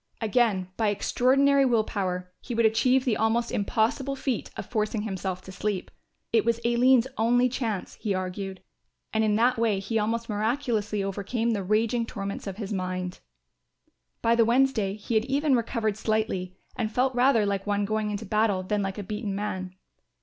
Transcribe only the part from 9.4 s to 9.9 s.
way